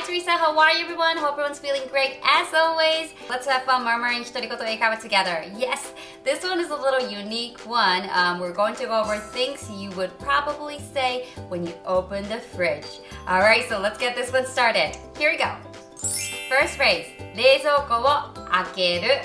[0.00, 1.18] Hi Teresa, how are you everyone?
[1.18, 3.12] Hope everyone's feeling great as always.
[3.28, 5.44] Let's have fun murmuring Hitorigoto Eikaiwa together.
[5.54, 5.92] Yes,
[6.24, 8.08] this one is a little unique one.
[8.14, 12.38] Um, we're going to go over things you would probably say when you open the
[12.38, 12.86] fridge.
[13.28, 14.96] Alright, so let's get this one started.
[15.18, 15.54] Here we go.
[16.48, 17.04] First phrase,
[17.36, 19.20] 冷蔵庫を開ける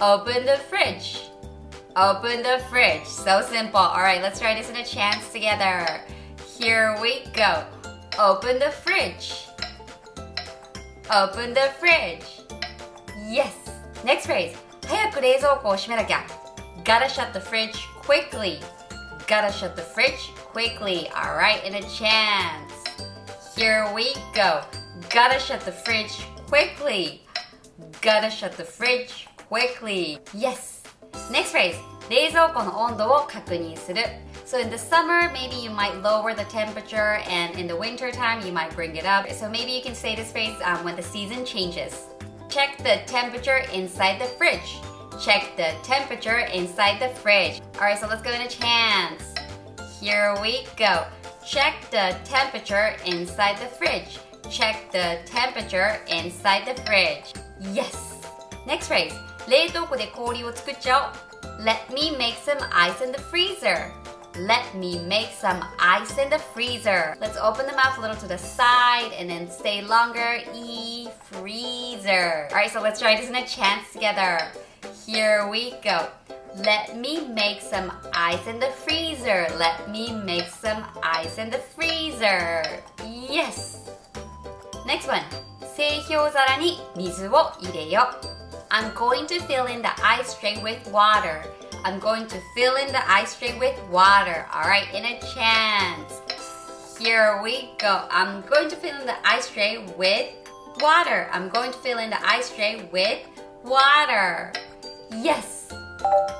[0.00, 1.30] Open the fridge.
[1.94, 3.04] Open the fridge.
[3.04, 3.80] So simple.
[3.80, 6.00] Alright, let's try this in a chance together.
[6.58, 7.64] Here we go.
[8.18, 9.45] Open the fridge.
[11.09, 12.43] Open the fridge.
[13.27, 13.53] Yes.
[14.03, 14.55] Next phrase.
[14.87, 16.25] 早く冷蔵庫を閉めなきゃ。
[16.83, 18.59] Gotta shut the fridge quickly.
[19.27, 21.09] Gotta shut the fridge quickly.
[21.11, 22.71] Alright, in a chance.
[23.55, 24.61] Here we go.
[25.09, 27.21] Gotta shut the fridge quickly.
[28.01, 30.19] Gotta shut the fridge quickly.
[30.33, 30.83] Yes.
[31.31, 31.75] Next phrase.
[32.09, 34.03] 冷蔵庫の温度を確認する。
[34.45, 38.45] So in the summer, maybe you might lower the temperature, and in the winter time,
[38.45, 39.29] you might bring it up.
[39.31, 42.07] So maybe you can say this phrase um, when the season changes.
[42.49, 44.79] Check the temperature inside the fridge.
[45.23, 47.61] Check the temperature inside the fridge.
[47.75, 49.23] Alright, so let's go in a chance.
[49.99, 51.05] Here we go.
[51.45, 54.19] Check the temperature inside the fridge.
[54.49, 57.33] Check the temperature inside the fridge.
[57.71, 58.25] Yes.
[58.67, 59.13] Next phrase.
[59.47, 61.63] 冷凍庫で氷を作っちゃおう。
[61.63, 63.91] Let me make some ice in the freezer.
[64.37, 67.17] Let me make some ice in the freezer.
[67.19, 70.39] Let's open the mouth a little to the side and then stay longer.
[70.53, 72.47] E freezer.
[72.49, 74.39] Alright, so let's try this in a chance together.
[75.05, 76.07] Here we go.
[76.57, 79.47] Let me make some ice in the freezer.
[79.57, 82.63] Let me make some ice in the freezer.
[83.05, 83.91] Yes.
[84.85, 85.23] Next one.
[85.75, 88.07] 製氷皿に水を入れよ。
[88.69, 91.43] I'm going to fill in the ice tray with water.
[91.85, 94.45] I'm going to fill in the ice tray with water.
[94.53, 96.21] Alright, in a chance.
[96.99, 98.05] Here we go.
[98.11, 100.29] I'm going to fill in the ice tray with
[100.79, 101.29] water.
[101.31, 103.25] I'm going to fill in the ice tray with
[103.63, 104.53] water.
[105.11, 105.71] Yes.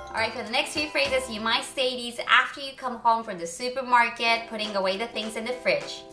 [0.10, 3.38] Alright, for the next few phrases, you might say these after you come home from
[3.38, 6.04] the supermarket, putting away the things in the fridge.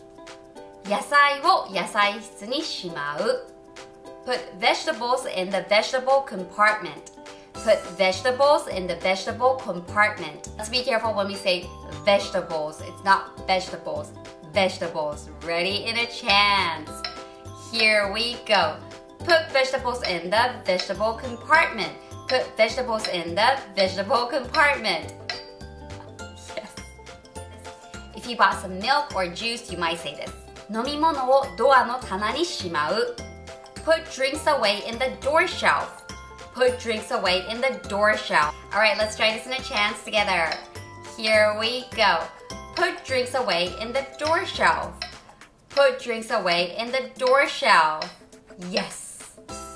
[0.85, 3.45] 野菜を野菜室にしまう
[4.25, 7.12] Put vegetables in the vegetable compartment.
[7.53, 10.49] Put vegetables in the vegetable compartment.
[10.57, 11.67] Let's be careful when we say
[12.05, 12.81] vegetables.
[12.81, 14.11] It's not vegetables.
[14.53, 15.29] Vegetables.
[15.45, 16.89] Ready in a chance.
[17.71, 18.77] Here we go.
[19.19, 21.91] Put vegetables in the vegetable compartment.
[22.27, 25.13] Put vegetables in the vegetable compartment.
[26.55, 26.73] Yes.
[28.15, 30.31] If you bought some milk or juice, you might say this.
[30.71, 33.15] 飲み物をドアの棚にしまう
[33.83, 36.02] Put drinks away in the door shelf.
[36.53, 38.55] Put drinks away in the door shelf.
[38.73, 40.49] Alright, let's try this in a chance together.
[41.17, 42.23] Here we go.
[42.75, 44.93] Put drinks away in the door shelf.
[45.69, 48.13] Put drinks away in the door shelf.
[48.69, 49.31] Yes.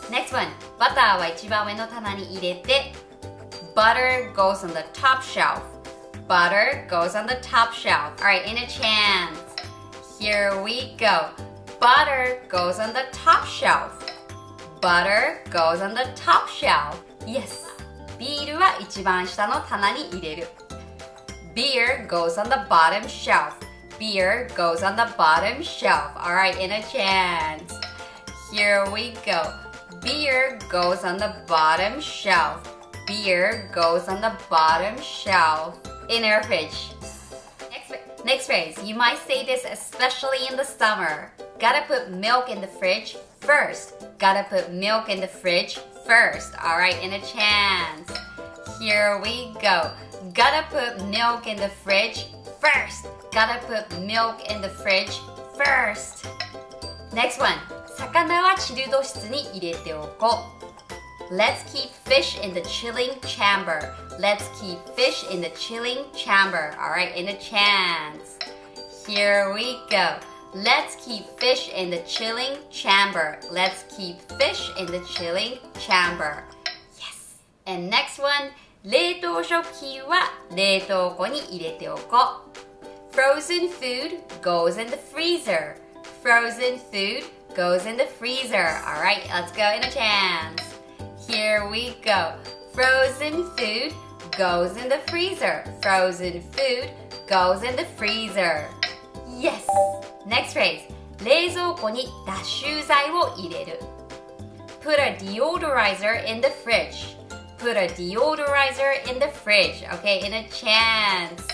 [0.10, 0.48] Next one.
[0.80, 2.94] バターは一番上の棚に入れて
[3.76, 5.64] Butter goes on the top shelf.
[6.28, 8.20] Butter goes on the top shelf.
[8.20, 9.40] Alright, in a chance.
[10.20, 11.30] Here we go.
[11.80, 14.07] Butter goes on the top shelf.
[14.82, 17.02] Butter goes on the top shelf.
[17.26, 17.66] Yes.
[18.20, 20.48] ビールは一番下の棚に入れる。
[21.56, 23.54] Beer goes on the bottom shelf.
[24.00, 26.16] Beer goes on the bottom shelf.
[26.18, 27.74] Alright, in a chance.
[28.52, 29.42] Here we go.
[30.02, 32.62] Beer goes on the bottom shelf.
[33.08, 35.80] Beer goes on the bottom shelf.
[36.10, 36.94] In our fridge.
[38.18, 38.84] Next, next phrase.
[38.84, 41.32] You might say this especially in the summer.
[41.60, 43.94] Gotta put milk in the fridge first.
[44.18, 46.54] Gotta put milk in the fridge first.
[46.56, 48.12] Alright, in a chance.
[48.80, 49.92] Here we go.
[50.34, 52.28] Gotta put milk in the fridge
[52.60, 53.08] first.
[53.32, 55.20] Gotta put milk in the fridge
[55.56, 56.26] first.
[57.14, 57.60] Next one.
[57.96, 60.67] 魚はチルド室に入れておこう。
[61.32, 63.96] Let's keep fish in the chilling chamber.
[64.20, 66.76] Let's keep fish in the chilling chamber.
[66.78, 68.38] Alright, in a chance.
[69.08, 70.18] Here we go.
[70.54, 73.40] Let's keep fish in the chilling chamber.
[73.52, 76.44] Let's keep fish in the chilling chamber.
[77.00, 77.36] Yes.
[77.66, 78.52] And next one.
[78.84, 83.16] 冷凍食品は冷凍庫に入れておこう。
[83.16, 85.76] Frozen food goes in the freezer.
[86.22, 87.24] Frozen food
[87.56, 88.82] goes in the freezer.
[88.86, 90.77] Alright, let's go in a chance.
[91.28, 92.34] Here we go.
[92.74, 93.94] Frozen food
[94.38, 95.64] goes in the freezer.
[95.82, 96.90] Frozen food
[97.28, 98.70] goes in the freezer.
[99.28, 99.66] Yes.
[100.26, 100.82] Next phrase.
[101.24, 103.80] 冷蔵庫に脱臭剤を入れる。
[104.82, 107.16] Put a deodorizer in the fridge.
[107.58, 109.86] Put a deodorizer in the fridge.
[109.94, 111.48] Okay, in a chance.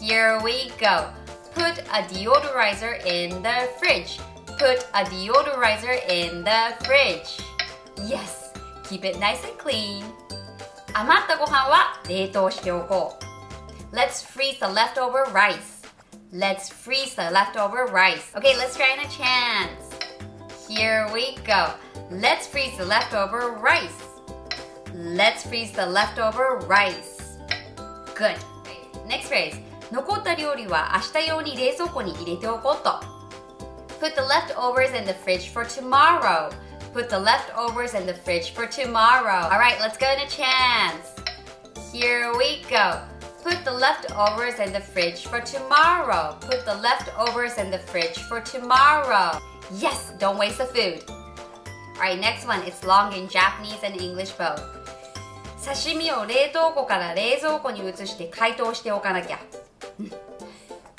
[0.00, 1.06] Here we go.
[1.54, 4.18] Put a deodorizer in the fridge.
[4.18, 7.38] Put put a deodorizer in the fridge.
[8.04, 8.41] Yes,
[8.92, 10.04] keep it nice and clean.
[10.94, 13.94] 余ったご飯は冷凍しておこう。
[13.94, 15.78] Let's freeze the leftover rice.
[16.32, 18.34] Let's freeze the leftover rice.
[18.36, 19.88] Okay, let's try in a chance.
[20.68, 21.72] Here we go.
[22.10, 24.08] Let's freeze the leftover rice.
[24.94, 27.38] Let's freeze the leftover rice.
[28.14, 28.36] Good.
[29.06, 29.56] Next phrase.
[29.90, 32.90] 残った料理は明日用に冷蔵庫に入れておこうと。
[34.00, 36.50] Put the leftovers in the fridge for tomorrow.
[36.92, 39.48] Put the leftovers in the fridge for tomorrow.
[39.50, 41.12] Alright, let's go in a chance.
[41.92, 43.00] Here we go.
[43.42, 46.36] Put the leftovers in the fridge for tomorrow.
[46.40, 49.38] Put the leftovers in the fridge for tomorrow.
[49.74, 51.04] Yes, don't waste the food.
[51.96, 52.62] Alright, next one.
[52.62, 54.62] It's long in Japanese and English both.
[55.60, 59.38] 刺身を冷凍庫から冷蔵庫に移して解凍しておかなきゃ。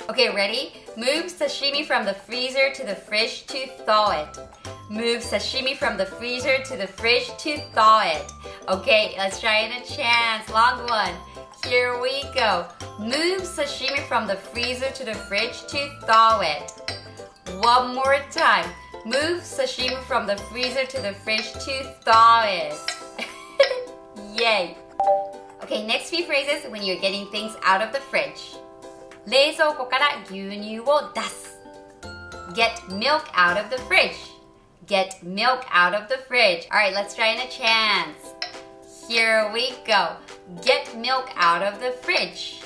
[0.08, 0.74] okay, ready?
[0.98, 4.28] Move sashimi from the freezer to the fridge to thaw it.
[4.90, 8.32] Move sashimi from the freezer to the fridge to thaw it.
[8.68, 10.50] Okay, let's try it a chance.
[10.50, 11.14] Long one.
[11.66, 12.66] Here we go.
[13.00, 16.72] Move sashimi from the freezer to the fridge to thaw it.
[17.62, 18.70] One more time.
[19.06, 22.74] Move sashimi from the freezer to the fridge to thaw it.
[24.34, 24.78] Yay!
[25.64, 28.58] Okay, next few phrases when you're getting things out of the fridge.
[29.28, 31.60] 冷蔵庫から牛乳を出す
[32.56, 34.16] Get milk out of the fridge.
[34.86, 36.66] Get milk out of the fridge.
[36.72, 38.18] Alright, let's try in a chance.
[39.08, 40.16] Here we go.
[40.64, 42.62] Get milk out of the fridge.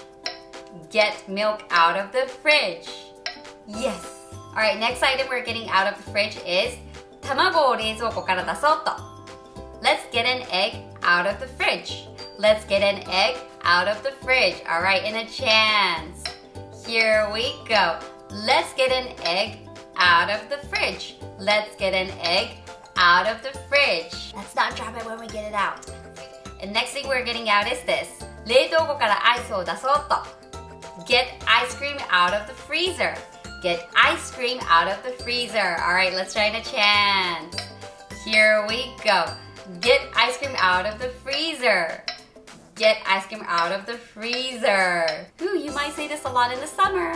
[0.89, 2.89] Get milk out of the fridge.
[3.67, 4.33] Yes.
[4.49, 6.77] Alright, next item we're getting out of the fridge is
[7.21, 8.91] 卵を冷蔵庫から出そうと
[9.81, 12.07] Let's get an egg out of the fridge.
[12.37, 14.61] Let's get an egg out of the fridge.
[14.65, 16.23] Alright, in a chance.
[16.85, 17.99] Here we go.
[18.29, 19.59] Let's get an egg
[19.97, 21.16] out of the fridge.
[21.39, 22.57] Let's get an egg
[22.95, 24.33] out of the fridge.
[24.35, 25.89] Let's not drop it when we get it out.
[26.61, 28.09] And next thing we're getting out is this.
[28.45, 30.43] 冷凍庫からアイスを出そうと
[31.05, 33.15] Get ice cream out of the freezer.
[33.63, 35.77] Get ice cream out of the freezer.
[35.81, 37.55] Alright, let's try in a chance.
[38.25, 39.25] Here we go.
[39.81, 42.03] Get ice cream out of the freezer.
[42.75, 45.27] Get ice cream out of the freezer.
[45.41, 47.13] Ooh, you might say this a lot in the summer.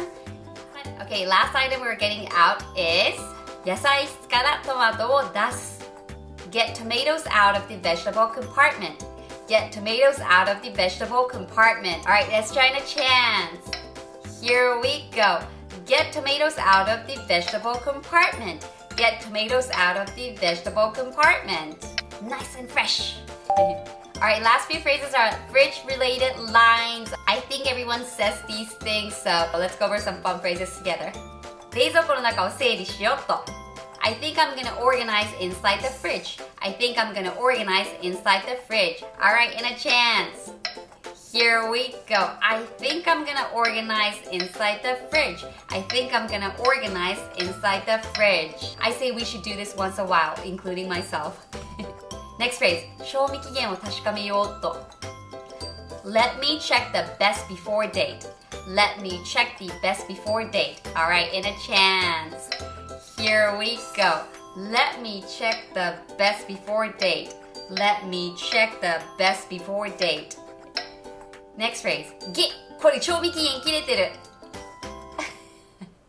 [1.01, 3.19] Okay, last item we're getting out is
[3.65, 5.77] 野菜室からトマトを出す
[6.51, 9.05] Get tomatoes out of the vegetable compartment.
[9.47, 12.05] Get tomatoes out of the vegetable compartment.
[12.05, 13.59] Alright, let's try in a chance.
[14.41, 15.39] Here we go.
[15.85, 18.65] Get tomatoes out of the vegetable compartment.
[18.95, 21.85] Get tomatoes out of the vegetable compartment.
[22.23, 23.17] Nice and fresh.
[24.17, 27.13] Alright, last few phrases are fridge related lines.
[27.27, 31.11] I think everyone says these things, so let's go over some fun phrases together.
[31.75, 33.43] 冷蔵庫の中を整理しようと
[34.01, 36.39] I think I'm gonna organize inside the fridge.
[36.61, 39.03] I think I'm gonna organize inside the fridge.
[39.19, 40.53] Alright, in a chance.
[41.33, 42.31] Here we go.
[42.41, 45.43] I think I'm gonna organize inside the fridge.
[45.69, 48.77] I think I'm gonna organize inside the fridge.
[48.79, 51.45] I say we should do this once a while, including myself.
[52.39, 52.85] Next phrase.
[53.03, 54.77] 賞味期限を確かめようと
[56.05, 58.25] Let me check the best before date.
[58.67, 60.81] Let me check the best before date.
[60.95, 62.49] Alright, in a chance.
[63.17, 64.23] Here we go.
[64.55, 67.33] Let me check the best before date.
[67.69, 70.37] Let me check the best before date.
[71.57, 72.07] Next phrase.
[72.33, 74.11] Get これ賞味期限切れてる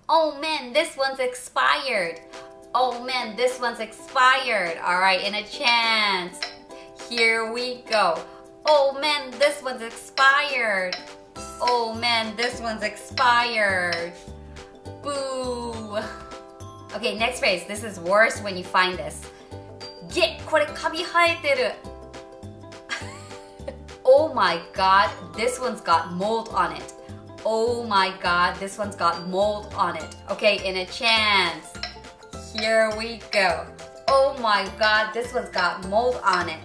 [0.07, 2.21] Oh man, this one's expired.
[2.75, 4.79] Oh man, this one's expired.
[4.79, 6.41] Alright, in a chance.
[7.09, 8.19] Here we go.
[8.65, 10.97] Oh man, this one's expired.
[11.63, 14.13] Oh man, this one's expired.
[15.03, 15.99] Boo.
[16.95, 17.65] Okay, next phrase.
[17.67, 19.31] This is worse when you find this.
[20.09, 21.73] Get これカビ生えてる
[24.05, 26.95] Oh my god, this one's got mold on it.
[27.45, 30.17] Oh my god, this one's got mold on it.
[30.31, 31.75] Okay, in a chance.
[32.55, 33.67] Here we go.
[34.09, 36.59] Oh my god, this one's got mold on it.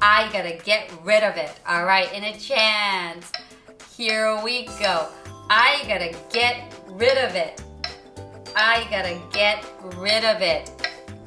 [0.00, 1.52] I gotta get rid of it.
[1.68, 3.26] All right, in a chant.
[3.94, 5.08] Here we go.
[5.50, 7.62] I gotta get rid of it.
[8.56, 9.66] I gotta get
[9.98, 10.70] rid of it.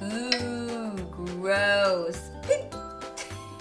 [0.01, 2.31] Ooh, gross.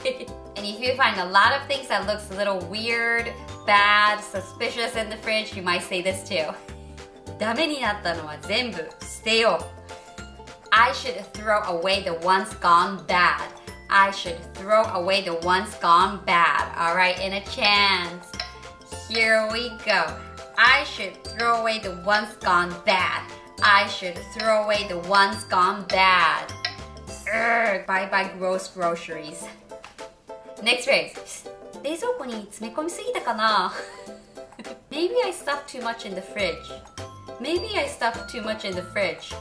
[0.06, 3.30] and if you find a lot of things that looks a little weird,
[3.66, 6.46] bad, suspicious in the fridge, you might say this too.
[7.41, 9.65] ダメになったのは全部捨てよう。
[10.71, 13.41] I should throw away the ones gone bad.
[13.89, 16.67] I should throw away the ones gone bad.
[16.77, 18.27] All right, in a chance.
[19.07, 20.05] Here we go.
[20.57, 23.21] I should throw away the ones gone bad.
[23.63, 26.51] I should throw away the ones gone bad.
[27.33, 29.45] Urgh, bye bye gross groceries.
[30.61, 31.47] Next phrase.
[31.83, 33.71] 冷蔵庫に詰め込みすぎたかな
[34.89, 36.55] Maybe I stuffed too much in the fridge.
[37.41, 39.33] Maybe I stuffed too much in the fridge.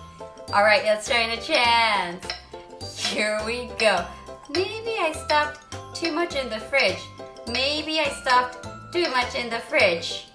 [0.51, 2.27] Alright, let's try in a chance.
[2.97, 4.05] Here we go.
[4.51, 6.99] Maybe I stuffed too much in the fridge.
[7.49, 10.29] Maybe I stuffed too much in the fridge.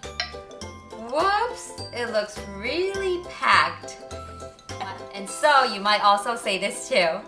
[1.09, 3.97] Whoops, it looks really packed.
[5.13, 7.21] And so you might also say this too.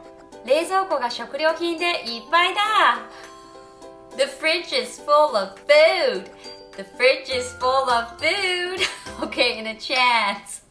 [0.45, 3.01] 冷蔵庫が食料品でいっぱいだ
[4.17, 6.29] The fridge is full of food.
[6.77, 8.87] The fridge is full of food.
[9.21, 10.61] okay, in a chance.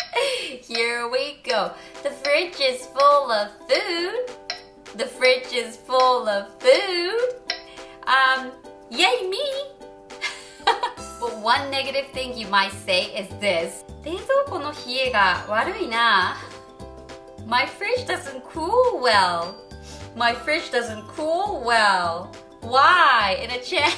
[0.60, 1.72] Here we go.
[2.02, 4.34] The fridge is full of food.
[4.96, 7.34] The fridge is full of food.
[8.06, 8.52] Um,
[8.90, 9.44] yay me.
[10.64, 13.84] but one negative thing you might say is this.
[14.04, 16.36] 冷蔵庫の冷えが悪いな。
[17.46, 19.54] My fridge doesn't cool well.
[20.16, 22.32] My fridge doesn't cool well.
[22.60, 23.38] Why?
[23.42, 23.92] In a chance.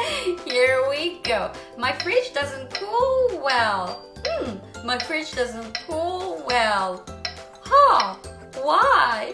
[0.45, 1.51] Here we go.
[1.77, 4.01] My fridge doesn't cool well.
[4.25, 7.03] Hmm, my fridge doesn't cool well.
[7.61, 8.15] Huh,
[8.61, 9.33] why?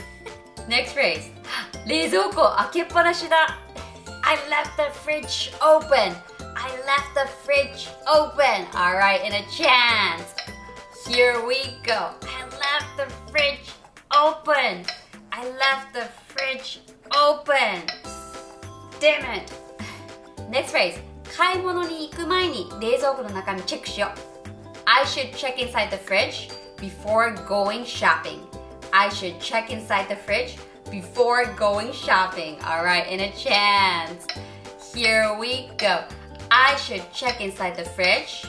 [0.67, 1.31] Next phrase.
[1.85, 3.59] 冷蔵庫開けっぱなしだ。
[4.23, 6.15] I left the fridge open.
[6.55, 8.65] I left the fridge open.
[8.73, 10.33] Alright, in a chance.
[11.07, 12.09] Here we go.
[12.23, 13.69] I left the fridge
[14.11, 14.85] open.
[15.31, 16.79] I left the fridge
[17.15, 17.83] open.
[18.99, 19.51] Damn it.
[20.49, 20.99] Next phrase.
[21.37, 24.09] 買い物に行く前に冷蔵庫の中身チェックしよう。
[24.85, 28.41] I should check inside the fridge before going shopping.
[28.91, 30.57] I should check inside the fridge
[30.91, 32.57] before going shopping.
[32.63, 34.27] Alright, in a chance.
[34.93, 36.03] Here we go.
[36.51, 38.45] I should check inside the fridge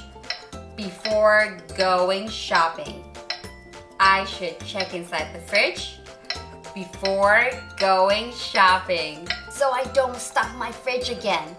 [0.76, 3.02] before going shopping.
[3.98, 5.98] I should check inside the fridge
[6.74, 7.48] before
[7.78, 11.56] going shopping so I don't stuff my fridge again.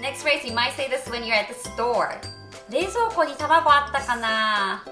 [0.00, 2.20] Next phrase, you might say this when you're at the store.
[2.70, 4.84] 冷蔵庫に卵あったかな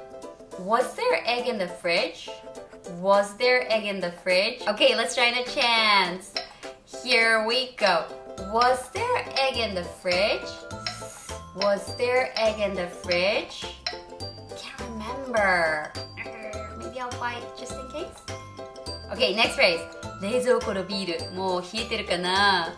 [0.66, 2.28] Was there egg in the fridge?
[3.00, 4.60] Was there egg in the fridge?
[4.66, 6.32] Okay, let's try in a chance.
[7.04, 8.04] Here we go.
[8.52, 10.40] Was there egg in the fridge?
[11.56, 13.64] Was there egg in the fridge?
[14.56, 15.92] Can't remember.
[16.78, 18.18] Maybe I'll buy it just in case.
[19.12, 19.80] Okay, next phrase.
[20.20, 22.74] 冷蔵庫のビール、もう冷えてるかな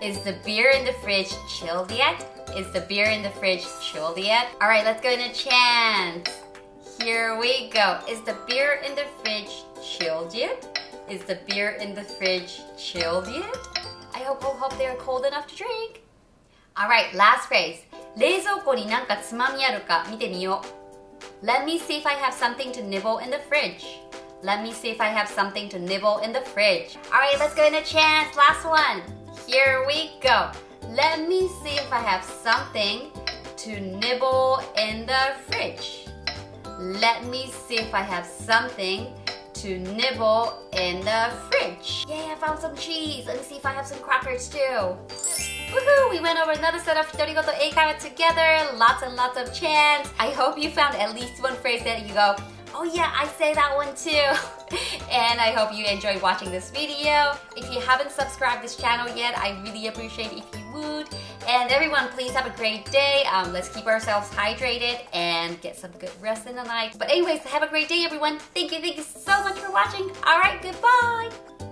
[0.00, 2.24] Is the beer in the fridge chilled yet?
[2.56, 4.48] Is the beer in the fridge chilled yet?
[4.62, 6.30] Alright, let's go in a chance.
[7.02, 8.00] Here we go.
[8.08, 10.78] Is the beer in the fridge chilled yet?
[11.08, 13.56] Is the beer in the fridge chilled yet?
[14.14, 16.02] I hope, hope, hope they're cold enough to drink.
[16.78, 17.78] Alright, last phrase.
[18.16, 20.62] 冷蔵庫になんかつまみあるか見てみよ
[21.42, 21.46] う。
[21.46, 24.00] Let me see if I have something to nibble in the fridge.
[24.42, 26.98] Let me see if I have something to nibble in the fridge.
[27.12, 28.36] Alright, let's go in a chance.
[28.36, 29.02] Last one.
[29.47, 30.51] Here we go.
[30.89, 33.11] Let me see if I have something
[33.57, 36.07] to nibble in the fridge.
[36.79, 39.13] Let me see if I have something
[39.55, 42.05] to nibble in the fridge.
[42.07, 43.25] Yay, I found some cheese.
[43.25, 44.97] Let me see if I have some crackers too.
[45.71, 46.11] Woohoo!
[46.11, 48.77] We went over another set of Hitorigoto Eikaiwa together.
[48.77, 50.11] Lots and lots of chants.
[50.19, 52.35] I hope you found at least one phrase that you go,
[52.75, 54.09] oh yeah, I say that one too.
[55.11, 57.35] and I hope you enjoyed watching this video.
[57.55, 61.07] If you haven't subscribed this channel yet, I really appreciate if you would.
[61.47, 63.23] And everyone, please have a great day.
[63.31, 66.95] Um, let's keep ourselves hydrated and get some good rest in the night.
[66.97, 68.39] But anyways, have a great day, everyone.
[68.39, 70.11] Thank you, thank you so much for watching.
[70.25, 71.64] All right, goodbye.